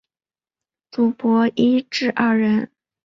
[0.89, 2.71] 主薄一至二人。